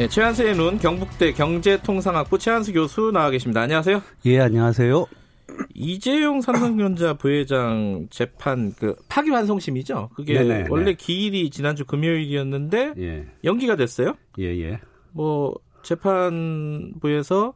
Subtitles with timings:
[0.00, 3.60] 네, 최한수의 눈 경북대 경제통상학부 최한수 교수 나와 계십니다.
[3.60, 4.02] 안녕하세요.
[4.24, 5.04] 예, 안녕하세요.
[5.74, 10.08] 이재용 삼성전자 부회장 재판 그 파기환송심이죠.
[10.14, 10.94] 그게 네네, 원래 네.
[10.94, 13.26] 기일이 지난주 금요일이었는데 예.
[13.44, 14.14] 연기가 됐어요.
[14.38, 14.80] 예, 예.
[15.12, 17.52] 뭐 재판부에서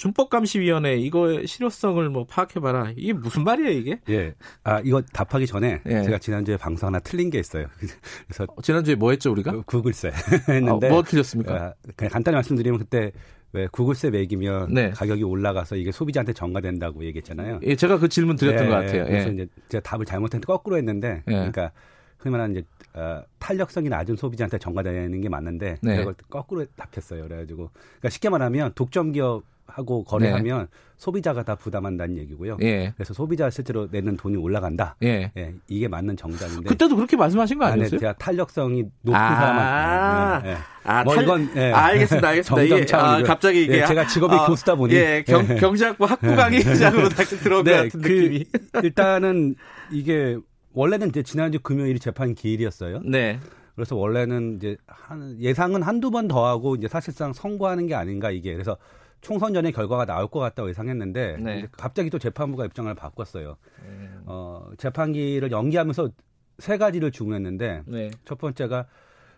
[0.00, 2.94] 준법감시위원회 이거의 실효성을 뭐 파악해봐라.
[2.96, 4.00] 이게 무슨 말이에요 이게?
[4.08, 4.34] 예.
[4.64, 6.02] 아 이거 답하기 전에 예.
[6.02, 7.66] 제가 지난주에 방송 하나 틀린 게 있어요.
[8.26, 9.60] 그래서 어, 지난주에 뭐 했죠 우리가?
[9.66, 10.10] 구글세
[10.48, 11.54] 했는데 아, 뭐 틀렸습니까?
[11.54, 13.12] 아, 그냥 간단히 말씀드리면 그때
[13.52, 14.90] 왜 구글세 매기면 네.
[14.90, 17.60] 가격이 올라가서 이게 소비자한테 전가된다고 얘기했잖아요.
[17.64, 19.04] 예, 제가 그 질문 드렸던 예, 것 같아요.
[19.04, 19.32] 그래서 예.
[19.34, 21.32] 이제 제가 답을 잘못했는데 거꾸로 했는데, 예.
[21.32, 21.72] 그러니까
[22.16, 25.96] 흔히 말하는 이제 어, 탄력성이 낮은 소비자한테 전가되는 게 맞는데 네.
[25.96, 27.24] 그걸 거꾸로 답했어요.
[27.24, 30.66] 그래가지고 그러니까 쉽게 말하면 독점 기업 하고 거래하면 네.
[30.96, 32.58] 소비자가 다 부담한다는 얘기고요.
[32.62, 32.92] 예.
[32.94, 34.96] 그래서 소비자 실제로 내는 돈이 올라간다.
[35.02, 35.32] 예.
[35.36, 35.54] 예.
[35.68, 36.68] 이게 맞는 정답인데.
[36.68, 37.86] 그때도 그렇게 말씀하신 거 아니었어요?
[37.86, 37.98] 아, 네.
[37.98, 40.48] 제가 탄력성이 높은 아~ 사람한테.
[40.48, 40.56] 네.
[40.84, 41.24] 아, 뭐 탈...
[41.24, 41.72] 이건 예.
[41.72, 42.28] 아, 알겠습니다.
[42.28, 42.68] 알겠습니다.
[42.86, 42.96] 정답 예.
[42.96, 45.54] 아, 갑자기 이게 예, 제가 직업이 아, 교수다 보니 예, 경, 예.
[45.56, 48.44] 경제학부 학부 강의자로 다시 들어온 네, 것 같은 그, 느낌이.
[48.82, 49.54] 일단은
[49.90, 50.36] 이게
[50.72, 53.00] 원래는 이제 지난주 금요일이 재판 기일이었어요.
[53.04, 53.40] 네.
[53.74, 58.52] 그래서 원래는 이제 한 예상은 한두 번 더 하고 이제 사실상 선고하는 게 아닌가 이게.
[58.52, 58.76] 그래서
[59.20, 61.66] 총선 전에 결과가 나올 것 같다고 예상했는데 네.
[61.72, 63.56] 갑자기 또 재판부가 입장을 바꿨어요.
[63.82, 64.22] 음.
[64.26, 66.10] 어, 재판기를 연기하면서
[66.58, 68.10] 세 가지를 주문했는데 네.
[68.24, 68.86] 첫 번째가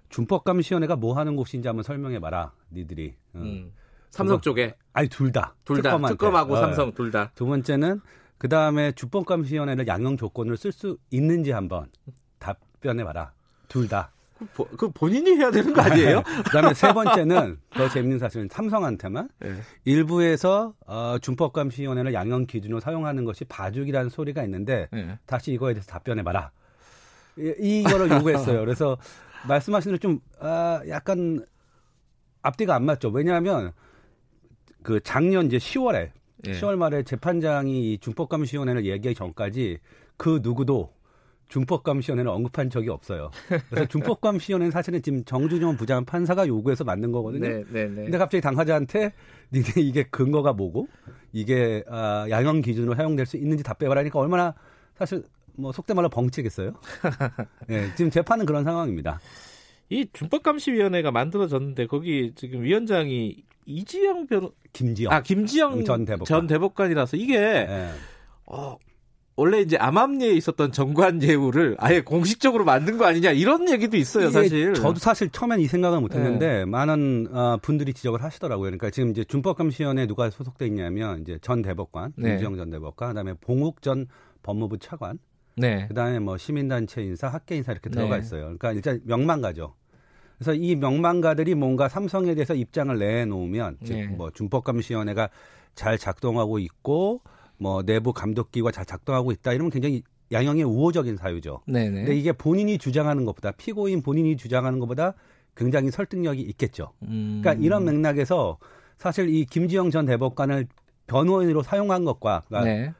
[0.08, 3.14] 준법감시원회가 뭐 하는 곳인지 한번 설명해 봐라, 니들이.
[3.34, 3.38] 어.
[3.38, 3.72] 음.
[4.10, 4.74] 삼성 쪽에?
[4.92, 5.54] 아니 둘 다.
[5.64, 5.96] 둘 다.
[5.98, 6.56] 특검하고 어.
[6.60, 7.32] 삼성 둘 다.
[7.34, 8.00] 두 번째는
[8.36, 11.90] 그 다음에 준법감시원회를 양형 조건을 쓸 수 있는지 한번
[12.38, 13.32] 답변해 봐라.
[13.68, 14.11] 둘 다.
[14.54, 16.22] 그, 그 본인이 해야 되는 거 아니에요?
[16.46, 19.54] 그다음에 세 번째는 더 재밌는 사실은 삼성한테만 네.
[19.84, 25.18] 일부에서 어, 준법감시위원회를 양형 기준으로 사용하는 것이 봐주기라는 소리가 있는데 네.
[25.26, 26.50] 다시 이거에 대해서 답변해 봐라.
[27.38, 28.60] 이, 이거를 요구했어요.
[28.64, 28.98] 그래서
[29.48, 31.44] 말씀하신 대로 좀 아, 약간
[32.42, 33.08] 앞뒤가 안 맞죠.
[33.08, 33.72] 왜냐하면
[34.82, 36.52] 그 작년 이제 10월에 네.
[36.52, 39.78] 10월 말에 재판장이 준법감시위원회를 얘기하기 전까지
[40.16, 40.92] 그 누구도
[41.48, 43.30] 준법감시원회는 언급한 적이 없어요.
[43.68, 47.46] 그래서 준법감시원회는 사실은 지금 정준영 부장 판사가 요구해서 만든 거거든요.
[47.46, 48.04] 네, 네, 네.
[48.04, 49.12] 근데 갑자기 당사자한테
[49.52, 50.88] 니네 이게 근거가 뭐고
[51.32, 54.54] 이게 아, 양형 기준으로 사용될 수 있는지 답변하라니까 얼마나
[54.94, 56.72] 사실 뭐 속된 말로 벙치겠어요.
[57.68, 59.20] 네, 지금 재판은 그런 상황입니다.
[59.90, 67.16] 이 준법감시위원회가 만들어졌는데 거기 지금 위원장이 이지영 변호 김지영 아 김지영 전 대법관 전 대법관이라서
[67.16, 67.90] 이게 네.
[68.46, 68.78] 어
[69.42, 74.72] 원래 이제 암암리에 있었던 정관 예우를 아예 공식적으로 만든 거 아니냐 이런 얘기도 있어요, 사실.
[74.72, 76.64] 저도 사실 처음엔 이 생각은 못 했는데 네.
[76.64, 78.66] 많은 어, 분들이 지적을 하시더라고요.
[78.66, 82.36] 그러니까 지금 이제 준법감시원에 누가 소속돼 있냐면 이제 전 대법관, 네.
[82.36, 84.06] 이지영 전 대법관, 그다음에 봉욱 전
[84.44, 85.18] 법무부 차관,
[85.56, 85.88] 네.
[85.88, 88.20] 그다음에 뭐 시민단체 인사, 학계 인사 이렇게 들어가 네.
[88.20, 88.42] 있어요.
[88.42, 89.74] 그러니까 일단 명망가죠.
[90.38, 94.08] 그래서 이 명망가들이 뭔가 삼성에 대해서 입장을 내놓으면 네.
[94.08, 95.30] 즉뭐 준법감시원회가
[95.74, 97.22] 잘 작동하고 있고
[97.62, 100.02] 뭐 내부 감독기가 잘 작동하고 있다 이러면 굉장히
[100.32, 101.60] 양형의 우호적인 사유죠.
[101.66, 101.90] 네네.
[101.90, 105.14] 근데 이게 본인이 주장하는 것보다 피고인 본인이 주장하는 것보다
[105.54, 106.92] 굉장히 설득력이 있겠죠.
[107.02, 107.40] 음.
[107.42, 108.58] 그러니까 이런 맥락에서
[108.98, 110.66] 사실 이 김지영 전 대법관을
[111.06, 112.92] 변호인으로 사용한 것과 그러니까 네.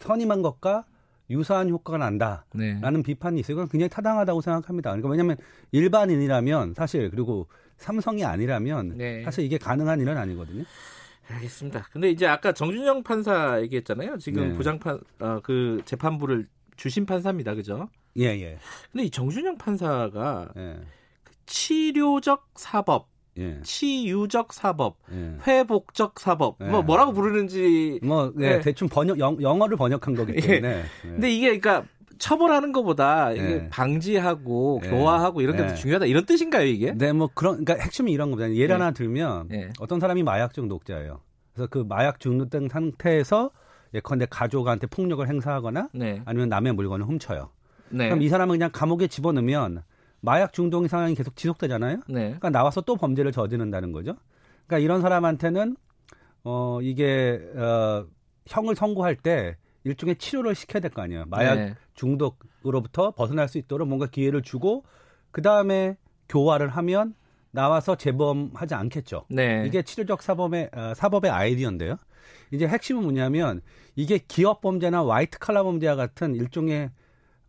[0.00, 0.86] 선임한 것과
[1.28, 3.02] 유사한 효과가 난다라는 네.
[3.02, 3.56] 비판이 있어요.
[3.56, 4.90] 그건 굉장히 타당하다고 생각합니다.
[4.90, 5.36] 그러니까 왜냐하면
[5.72, 9.22] 일반인이라면 사실 그리고 삼성이 아니라면 네.
[9.24, 10.64] 사실 이게 가능한 일은 아니거든요.
[11.34, 11.88] 알겠습니다.
[11.92, 14.18] 근데 이제 아까 정준영 판사 얘기했잖아요.
[14.18, 14.54] 지금 네.
[14.54, 16.46] 부장판 어, 그 재판부를
[16.76, 17.54] 주심 판사입니다.
[17.54, 17.88] 그죠?
[18.18, 18.58] 예, 예.
[18.90, 20.80] 근데 이 정준영 판사가 예.
[21.22, 23.60] 그 치료적 사법 예.
[23.62, 25.36] 치유적 사법, 예.
[25.46, 26.64] 회복적 사법, 예.
[26.64, 28.60] 뭐 뭐라고 부르는지 뭐 예, 네.
[28.60, 30.40] 대충 번역 영, 영어를 번역한 거기 예.
[30.40, 30.82] 때문에.
[31.02, 31.84] 근데 이게 그러니까
[32.20, 36.92] 처벌하는 것보다 이게 방지하고 교화하고 이런 게 더 중요하다 이런 뜻인가요 이게?
[36.92, 38.54] 네, 뭐 그런 그러니까 핵심이 이런 겁니다.
[38.54, 39.48] 예를 하나 들면
[39.80, 41.20] 어떤 사람이 마약 중독자예요.
[41.52, 43.50] 그래서 그 마약 중독된 상태에서
[43.92, 46.22] 예컨대 가족한테 폭력을 행사하거나 네.
[46.24, 47.50] 아니면 남의 물건을 훔쳐요.
[47.88, 48.06] 네.
[48.08, 49.82] 그럼 이 사람은 그냥 감옥에 집어넣으면
[50.20, 51.96] 마약 중독 상황이 계속 지속되잖아요.
[52.08, 52.22] 네.
[52.26, 54.14] 그러니까 나와서 또 범죄를 저지른다는 거죠.
[54.66, 55.76] 그러니까 이런 사람한테는
[56.44, 58.04] 어 이게 어
[58.46, 61.24] 형을 선고할 때 일종의 치료를 시켜야 될 거 아니에요.
[61.26, 61.74] 마약 네.
[61.94, 64.84] 중독으로부터 벗어날 수 있도록 뭔가 기회를 주고
[65.30, 65.96] 그 다음에
[66.28, 67.14] 교화를 하면
[67.52, 69.24] 나와서 재범하지 않겠죠.
[69.28, 69.64] 네.
[69.66, 71.96] 이게 치료적 사범의 어, 사법의 아이디어인데요.
[72.52, 73.60] 이제 핵심은 뭐냐면
[73.96, 76.90] 이게 기업 범죄나 화이트 칼라 범죄와 같은 일종의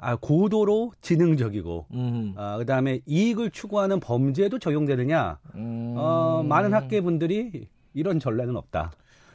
[0.04, 2.34] 아, 고도로 지능적이고, 음.
[2.36, 5.94] 아, 그 다음에 이익을 추구하는 범죄도 적용되느냐, 음.
[5.96, 8.94] 어, 많은 학계 분들이 이런 전례는 없다.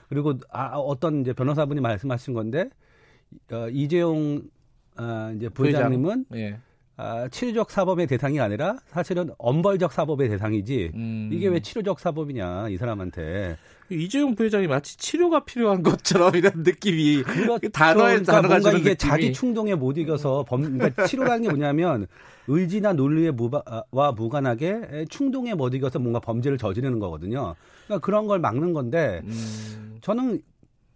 [0.09, 2.69] 그리고 아, 어떤 이제 변호사분이 말씀하신 건데,
[3.53, 4.43] 어, 이재용
[4.99, 6.59] 어, 이제 부회장님은 예.
[6.99, 11.29] 아, 치료적 사법의 대상이 아니라 사실은 엄벌적 사법의 대상이지 음.
[11.31, 13.59] 이게 왜 치료적 사법이냐 이 사람한테
[13.91, 17.69] 이재용 부회장이 마치 치료가 필요한 것처럼 이런 느낌이 그렇죠.
[17.69, 18.97] 단어에 그러니까 단어가 뭔가 이게 느낌이.
[18.97, 22.07] 자기 충동에 못 이겨서 범 그러니까 치료라는 게 뭐냐면
[22.49, 27.55] 의지나 논리에 무와 무관하게 충동에 못 이겨서 뭔가 범죄를 저지르는 거거든요.
[27.85, 29.99] 그러니까 그런 걸 막는 건데 음.
[30.01, 30.41] 저는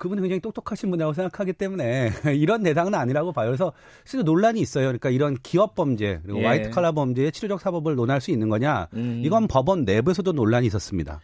[0.00, 3.48] 그분이 굉장히 똑똑하신 분이라고 생각하기 때문에 이런 대상은 아니라고 봐요.
[3.48, 3.72] 그래서
[4.04, 4.86] 실제 논란이 있어요.
[4.86, 6.46] 그러니까 이런 기업 범죄 그리고 예.
[6.46, 8.88] 화이트 칼라 범죄의 치료적 사법을 논할 수 있는 거냐?
[8.94, 9.22] 음.
[9.24, 11.20] 이건 법원 내부에서도 논란이 있었습니다.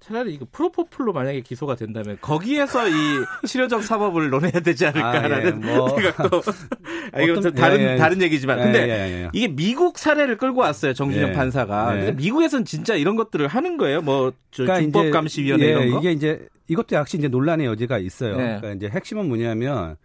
[0.00, 2.92] 차라리 이거 프로포폴로 만약에 기소가 된다면 거기에서 이
[3.46, 5.88] 치료적 사법을 논해야 되지 않을까라는 아, 예, 뭐.
[5.90, 6.42] 생각도
[7.12, 7.96] 아, 이거 좀 다른 예, 예.
[7.96, 11.92] 다른 얘기지만 예, 근데 예, 이게 미국 사례를 끌고 왔어요 정준영 판사가.
[11.92, 14.00] 근데 미국에서는 진짜 이런 것들을 하는 거예요.
[14.00, 15.98] 뭐 그러니까 준법감시위원회 이런 거.
[15.98, 18.36] 이게 이제 이것도 역시 이제 논란의 여지가 있어요.
[18.36, 18.58] 네.
[18.60, 19.96] 그러니까 이제 핵심은 뭐냐면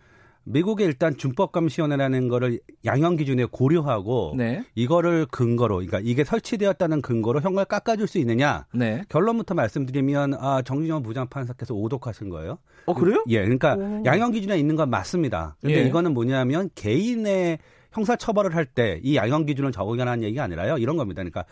[0.46, 4.64] 미국에 일단 준법감시원회라는 거를 양형 기준에 고려하고 네.
[4.76, 9.04] 이거를 근거로 그러니까 이게 설치되었다는 근거로 형을 깎아줄 수 있느냐 네.
[9.10, 12.60] 결론부터 말씀드리면 아 정진영 부장판사께서 오독하신 거예요.
[12.86, 13.24] 어 그래요?
[13.28, 14.04] 예, 그러니까 오.
[14.06, 15.58] 양형 기준에 있는 건 맞습니다.
[15.62, 15.88] 근데 예.
[15.88, 17.58] 이거는 뭐냐면 개인의
[17.92, 20.78] 형사 처벌을 할 때 이 양형 기준을 적용하는 얘기가 아니라요.
[20.78, 21.22] 이런 겁니다.
[21.24, 21.46] 그러니까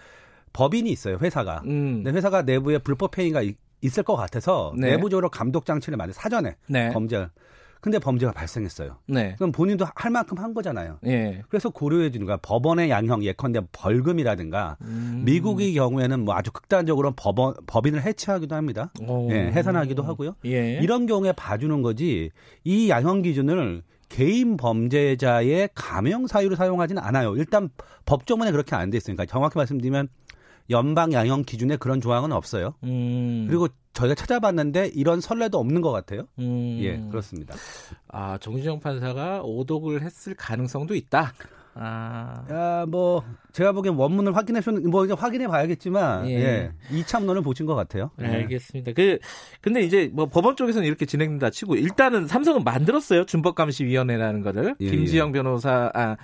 [0.54, 1.64] 법인이 있어요, 회사가.
[1.66, 2.04] 음.
[2.04, 3.42] 근데 회사가 내부에 불법 행위가
[3.82, 4.92] 있을 것 같아서 네.
[4.92, 6.92] 내부적으로 감독 장치를 만들 사전에 네.
[6.92, 7.28] 범죄.
[7.84, 8.96] 근데 범죄가 발생했어요.
[9.08, 9.36] 네.
[9.36, 11.00] 그럼 본인도 할 만큼 한 거잖아요.
[11.02, 11.42] 네.
[11.50, 12.38] 그래서 고려해 주는 거야.
[12.38, 15.24] 법원의 양형 예컨대 벌금이라든가 음.
[15.26, 18.94] 미국의 경우에는 뭐 아주 극단적으로 법원 법인을 해체하기도 합니다.
[19.32, 20.36] 예, 해산하기도 하고요.
[20.46, 20.80] 예.
[20.82, 22.32] 이런 경우에 봐주는 거지
[22.64, 27.36] 이 양형 기준을 개인 범죄자의 감형 사유로 사용하지는 않아요.
[27.36, 27.70] 일단
[28.06, 30.08] 법조문에 그렇게 안 돼 있으니까 정확히 말씀드리면
[30.70, 32.74] 연방 양형 기준에 그런 조항은 없어요.
[32.84, 33.46] 음.
[33.48, 36.28] 그리고 저희가 찾아봤는데 이런 선례도 없는 것 같아요.
[36.40, 36.78] 음.
[36.82, 37.56] 예, 그렇습니다.
[38.08, 41.34] 아, 정진영 판사가 오독을 했을 가능성도 있다.
[41.76, 42.46] 아.
[42.52, 46.34] 야, 뭐, 제가 보기엔 원문을 확인해 뭐, 이제 확인해 봐야겠지만, 예.
[46.34, 46.72] 예.
[46.92, 48.12] 2참론을 보신 것 같아요.
[48.18, 48.92] 네, 알겠습니다.
[48.94, 49.18] 그,
[49.62, 53.26] 근데 이제 뭐 법원 쪽에서는 이렇게 진행된다 치고, 일단은 삼성은 만들었어요.
[53.26, 54.76] 준법감시위원회라는 거를.
[54.80, 55.32] 예, 김지영 예.
[55.34, 56.16] 변호사, 아,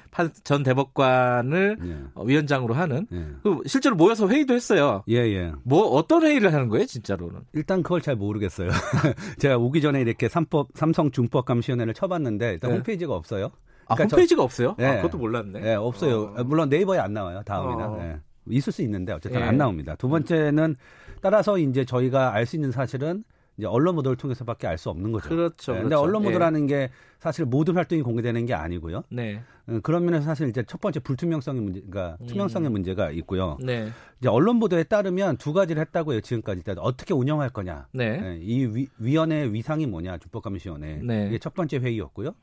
[0.44, 1.98] 전 대법관을 예.
[2.14, 3.08] 어, 위원장으로 하는.
[3.12, 3.26] 예.
[3.44, 5.04] 그 실제로 모여서 회의도 했어요.
[5.10, 5.52] 예, 예.
[5.64, 7.42] 뭐, 어떤 회의를 하는 거예요, 진짜로는?
[7.54, 8.70] 일단 그걸 잘 모르겠어요.
[9.40, 12.78] 제가 오기 전에 이렇게 삼법, 삼성 준법감시위원회를 쳐봤는데, 일단 네.
[12.78, 13.52] 홈페이지가 없어요.
[13.90, 14.76] 아, 그러니까 홈페이지가 저, 없어요?
[14.78, 14.86] 네.
[14.86, 15.60] 아, 그것도 몰랐네.
[15.60, 16.34] 네, 없어요.
[16.38, 16.44] 어.
[16.44, 17.42] 물론 네이버에 안 나와요.
[17.46, 17.86] 다음에는.
[17.86, 17.98] 어.
[17.98, 18.18] 네.
[18.52, 19.44] 있을 수 있는데 어쨌든 예.
[19.46, 19.96] 안 나옵니다.
[19.96, 20.76] 두 번째는
[21.22, 23.24] 따라서 이제 저희가 알 수 있는 사실은
[23.58, 25.30] 이제 언론 보도를 통해서밖에 알 수 없는 거죠.
[25.30, 25.74] 그렇죠.
[25.74, 26.02] 네, 근데 그렇죠.
[26.04, 26.68] 언론 보도라는 예.
[26.68, 26.90] 게
[27.20, 29.04] 사실 모든 활동이 공개되는 게 아니고요.
[29.12, 29.42] 네.
[29.68, 32.28] 음, 그런 면에서 사실 이제 첫 번째 불투명성의 문제, 그러니까 음.
[32.28, 33.58] 투명성의 문제가 있고요.
[33.62, 33.90] 네.
[34.20, 36.22] 이제 언론 보도에 따르면 두 가지를 했다고 해요.
[36.22, 37.88] 지금까지 어떻게 운영할 거냐.
[37.92, 38.18] 네.
[38.18, 38.40] 네.
[38.42, 40.18] 이 위, 위원회 위상이 뭐냐.
[40.18, 41.02] 준법감시원회.
[41.04, 41.28] 네.
[41.28, 42.34] 이게 첫 번째 회의였고요.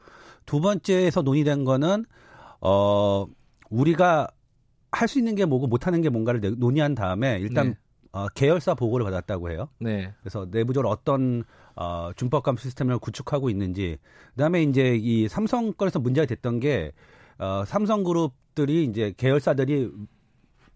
[0.46, 2.04] 두 번째에서 논의된 거는
[2.60, 3.26] 어
[3.70, 4.28] 우리가
[4.93, 7.76] 할 수 있는 게 뭐고 못 하는 게 뭔가를 논의한 다음에 일단 네.
[8.12, 9.68] 어, 계열사 보고를 받았다고 해요.
[9.78, 10.14] 네.
[10.20, 11.44] 그래서 내부적으로 어떤
[11.75, 13.99] 어, 준법감 시스템을 구축하고 있는지,
[14.30, 16.92] 그다음에 이제 이 삼성 건에서 문제가 됐던 게
[17.38, 19.90] 어, 삼성그룹들이 이제 계열사들이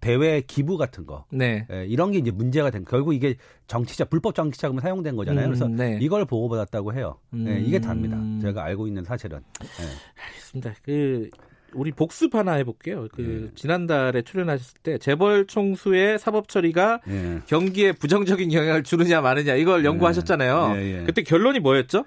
[0.01, 1.67] 대외 기부 같은 거, 네.
[1.71, 5.47] 예, 이런 게 이제 문제가 된 결국 이게 정치자 불법 정치자금을 사용된 거잖아요.
[5.47, 5.99] 음, 그래서 네.
[6.01, 7.19] 이걸 보고받았다고 해요.
[7.35, 7.47] 음.
[7.49, 8.19] 예, 이게 답니다.
[8.41, 9.41] 제가 알고 있는 사실은.
[9.63, 10.23] 예.
[10.27, 10.75] 알겠습니다.
[10.83, 11.31] 그
[11.75, 13.09] 우리 복습 하나 해볼게요.
[13.13, 13.55] 그 예.
[13.55, 17.41] 지난달에 출연하셨을 때 재벌 총수의 사법 처리가 예.
[17.47, 20.73] 경기에 부정적인 영향을 주느냐 마느냐 이걸 연구하셨잖아요.
[20.77, 21.05] 예, 예.
[21.05, 22.05] 그때 결론이 뭐였죠?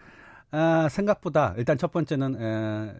[0.51, 2.93] 아, 생각보다 일단 첫 번째는 에,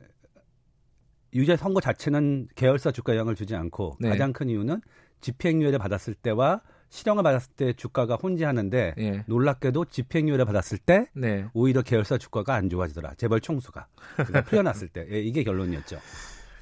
[1.33, 4.09] 유죄 선고 자체는 계열사 주가 영향을 주지 않고 네.
[4.09, 4.81] 가장 큰 이유는
[5.21, 9.23] 집행유예를 받았을 때와 실형을 받았을 때 주가가 혼재하는데 예.
[9.25, 11.47] 놀랍게도 집행유예를 받았을 때 네.
[11.53, 13.15] 오히려 계열사 주가가 안 좋아지더라.
[13.15, 15.99] 재벌 총수가 그러니까 풀려났을 때 예, 이게 결론이었죠.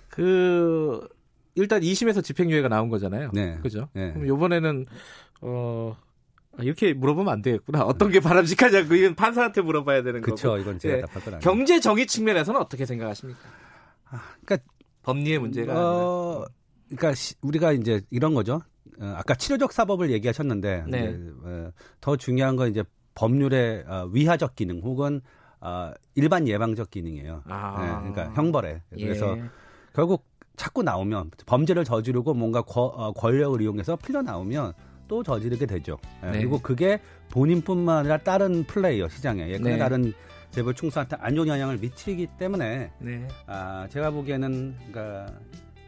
[0.07, 1.05] 그
[1.55, 3.31] 일단 2심에서 집행유예가 나온 거잖아요.
[3.33, 3.57] 네.
[3.61, 3.89] 그죠?
[3.93, 4.13] 네.
[4.13, 4.85] 그럼 이번에는
[5.41, 5.97] 어
[6.59, 7.83] 이렇게 물어보면 안 되겠구나.
[7.83, 10.35] 어떤 게 바람직하냐고 이건 판사한테 물어봐야 되는 거고.
[10.35, 10.57] 그렇죠.
[10.57, 11.01] 이건 제가 네.
[11.01, 13.41] 답할 건 경제 정의 측면에서는 어떻게 생각하십니까?
[14.11, 14.71] 아, 그러니까
[15.03, 16.45] 법리의 문제가 어,
[16.87, 18.61] 그러니까 시, 우리가 이제 이런 거죠.
[18.99, 20.99] 어, 아까 치료적 사법을 얘기하셨는데 네.
[20.99, 22.83] 이제, 어, 더 중요한 건 이제
[23.15, 25.21] 법률의 어, 위하적 기능 혹은
[25.59, 27.43] 어, 일반 예방적 기능이에요.
[27.45, 28.01] 아.
[28.03, 28.81] 네, 그러니까 형벌에.
[28.89, 29.43] 그래서 예.
[29.93, 30.25] 결국
[30.55, 34.73] 자꾸 나오면 범죄를 저지르고 뭔가 거, 어, 권력을 이용해서 풀려 나오면
[35.07, 35.97] 또 저지르게 되죠.
[36.23, 36.37] 예, 네.
[36.39, 36.99] 그리고 그게
[37.29, 39.77] 본인뿐만 아니라 다른 플레이어 시장에 예컨대 네.
[39.77, 40.13] 다른
[40.51, 43.27] 재벌 충수한테 안 좋은 영향을 미치기 때문에 네.
[43.47, 45.33] 아, 제가 보기에는 그러니까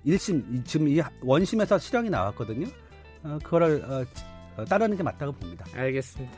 [0.06, 2.68] 1심 지금 이 원심에서 실형이 나왔거든요.
[3.24, 4.06] 어, 그거를 어,
[4.58, 5.66] 어, 따르는 게 맞다고 봅니다.
[5.74, 6.34] 알겠습니다.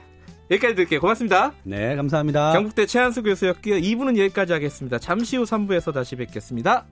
[0.51, 0.99] 여기까지 드릴게요.
[0.99, 1.53] 고맙습니다.
[1.63, 2.53] 네, 감사합니다.
[2.53, 3.75] 경북대 최한수 교수였고요.
[3.75, 4.99] 2부는 여기까지 하겠습니다.
[4.99, 6.85] 잠시 후 3부에서 다시 뵙겠습니다.